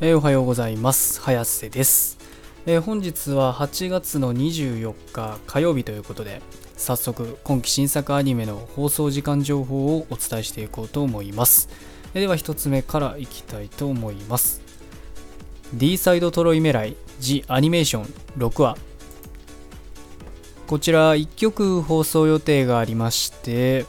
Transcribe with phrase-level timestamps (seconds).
[0.00, 1.20] えー、おはようございます。
[1.20, 2.18] 早瀬です、
[2.66, 6.42] えー、本日は8月の24日火曜日ということで
[6.76, 11.68] 早速今期新作アニメの放送時間情報をお伝えしていこうと思います、
[12.14, 14.60] えー、では1つ目からいきたいと思います。
[15.74, 18.04] D サイドトロイメライジアニメーション
[18.36, 18.76] 6話。
[20.66, 23.84] こちら1曲放送予定がありまして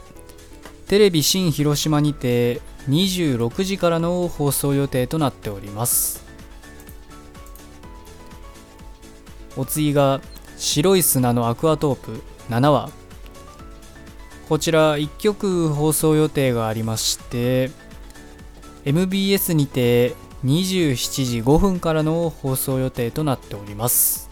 [0.88, 2.60] テレビ新広島にて
[2.90, 6.24] 26時からの放送予定となっております。
[9.56, 10.20] お次が
[10.58, 12.92] 白い砂のアクアトープ7話。
[14.50, 17.72] こちら1曲放送予定がありまして
[18.86, 24.30] MBS にて27時5分からの放送予定となっております。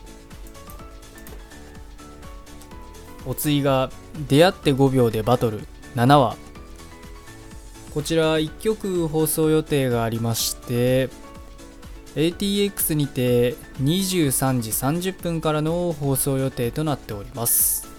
[3.26, 3.90] お次が
[4.28, 5.62] 出会って5秒でバトル
[5.96, 6.51] 7話。
[7.94, 11.10] こちら1曲放送予定がありまして
[12.16, 14.70] ATX にて23時
[15.12, 17.90] 30分からの放送予定となっております。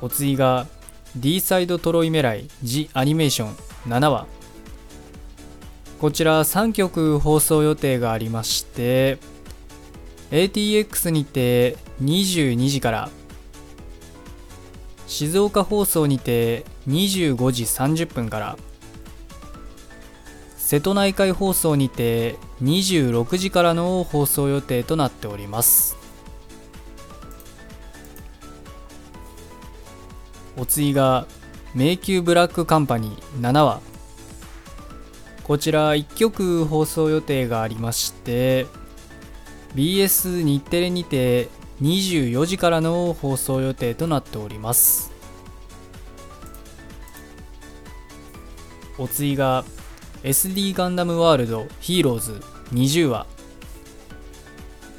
[0.00, 0.66] お次が
[1.16, 3.54] D サイドトロイメライ The アニメーション
[3.88, 4.26] 7話。
[6.00, 9.18] こちら3曲放送予定がありまして
[10.30, 13.10] ATX にて22時から
[15.06, 18.56] 静岡放送にて25時30分から
[20.56, 26.04] 瀬戸内海放送にて26時からの放送予定となっております。
[30.56, 31.26] お次が
[31.74, 33.80] 迷宮ブラックカンパニー7話
[35.42, 38.66] こちら1曲放送予定がありまして
[39.74, 41.48] BS 日テレにて
[41.82, 45.12] 24時からの放送予定となっております。
[48.96, 49.64] お次が
[50.22, 52.40] SD ガンダムワールドヒーローズ
[52.72, 53.26] 20話。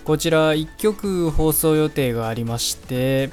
[0.04, 3.32] こちら1曲放送予定がありまして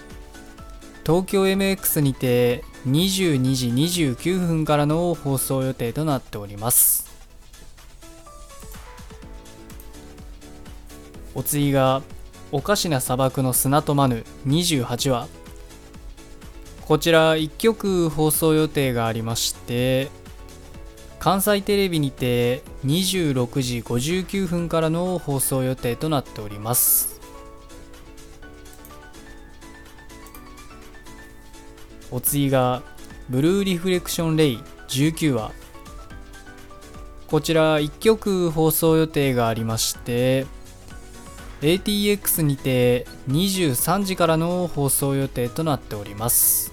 [1.05, 7.13] 東京 MX にて22時29分からの放送予定となっております。
[11.35, 12.03] お次が
[12.53, 15.27] おかしな砂漠の砂とマヌ28話
[16.83, 20.11] こちら1曲放送予定がありまして
[21.19, 27.13] 関西テレビにて26時59分からの放送予定となっております。
[32.13, 32.83] お次が
[33.31, 34.59] ブルーリフレクションレイ
[34.89, 35.53] 19話
[37.27, 40.47] こちら1曲放送予定がありまして
[41.63, 46.73] ATX にて23時からの放送予定となっております。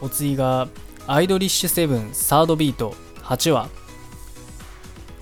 [0.00, 0.68] お次が
[1.06, 3.68] アイドリッシュセブンサードビート8話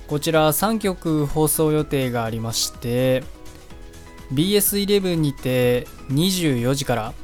[0.06, 3.24] こちら3曲放送予定がありまして
[4.34, 7.14] BS11 にて24時から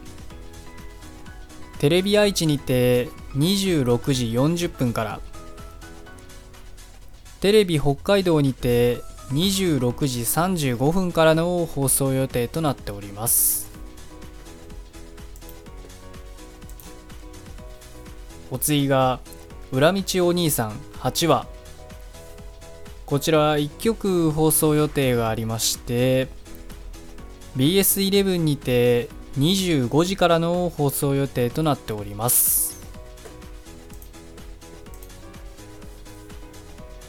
[1.78, 5.20] テレビ愛知にて26時40分から
[7.42, 13.68] テレビ北海道にて26時35分からの放送予定となっております。
[18.52, 19.18] お次が
[19.72, 20.70] 裏道お兄さん
[21.00, 21.48] 8話
[23.06, 26.28] こちら1曲放送予定がありまして
[27.56, 32.71] BS11 にて25時からの放送予定となっております。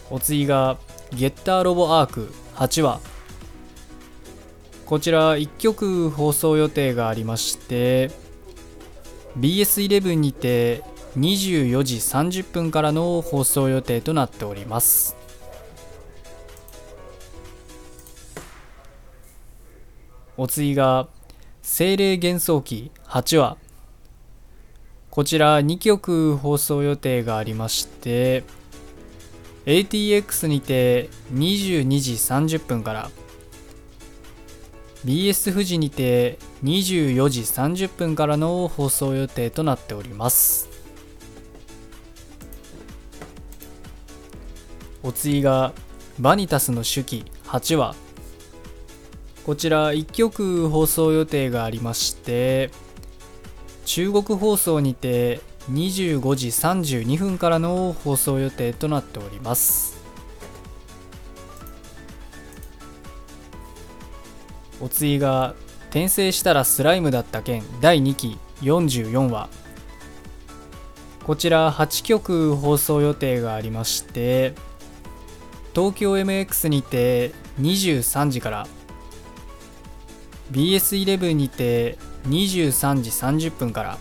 [0.09, 0.77] お次が
[1.11, 2.99] ゲッターロボアーク8話。
[4.85, 8.11] こちら1曲放送予定がありまして
[9.39, 10.83] BS11 にて
[11.17, 15.15] 24時30分からの放送予定となっております。
[20.35, 21.07] お次が
[21.61, 23.57] 精霊幻想記8話。
[25.09, 28.43] こちら2曲放送予定がありまして
[29.65, 33.11] ATX にて22時30分から
[35.05, 40.73] BS 富士にて24時30分からの放送予定となっております。
[45.03, 45.73] お次が
[46.17, 47.95] バニタスの手記8話
[49.45, 52.71] こちら1曲放送予定がありまして
[53.83, 60.01] 中国放送にて25時32分からの放送予定となっております。
[64.81, 65.55] お次が
[65.89, 69.49] 転生したらスライムだった件第2期44話。
[71.23, 74.53] こちら8曲放送予定がありまして
[75.73, 77.31] 東京 MX にて
[77.61, 78.67] 23時から
[80.51, 83.09] BS11 にて23時
[83.49, 83.97] 30分から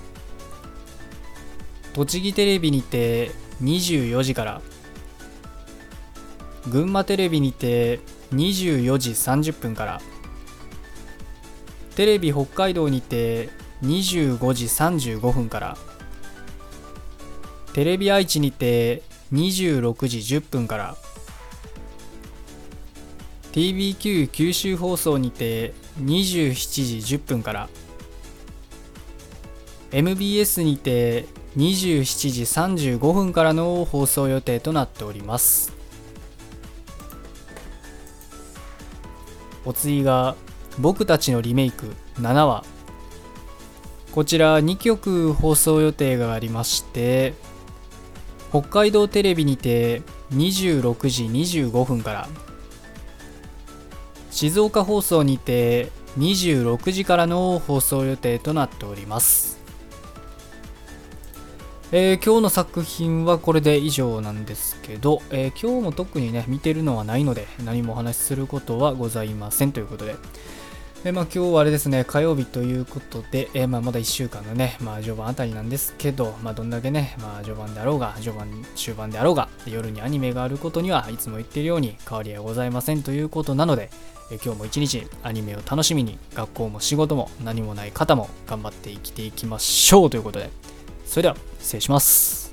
[1.95, 3.31] 栃木テレビにて
[3.63, 4.63] 24時から
[6.69, 8.01] 群馬テレビにて
[8.33, 10.01] 24時30分から
[11.95, 13.51] テレビ北海道にて
[13.83, 15.77] 25時35分から
[17.75, 19.03] テレビ愛知にて
[19.33, 20.97] 26時10分から
[23.53, 26.55] TBQ 九州放送にて27
[27.03, 27.69] 時10分から
[29.93, 32.43] MBS にて27時
[32.99, 35.73] 35分からの放送予定となっております。
[39.65, 40.35] お次が
[40.79, 41.87] 僕たちのリメイク
[42.19, 42.65] 7話。
[44.13, 47.33] こちら2曲放送予定がありまして
[48.51, 50.03] 北海道テレビにて
[50.35, 52.29] 26時25分から
[54.31, 59.62] 静岡放送にて26時からの放送予定となっております。
[61.95, 70.17] えー、今日の作品はこれで以上なんですけど、えー、今日も特にね、見てるのはないので、何もお話しすることはございませんということで、
[71.05, 83.91] えー、まあ、今日はあれですね、火曜日ということで、えまあ、まだ1週間のね、まあ、序盤あたりなんですけど、まあ、どんだけね、まあ、序盤であろうが、序盤、終盤であろうが、夜にアニメがあることにはいつも言ってるように変わりはございませんということなので、
[84.31, 90.49] え今日も一日アニメを楽しみに、学校も仕事も何もない方も頑張って生きていきましょうということで、
[91.13, 92.52] それでは失礼します。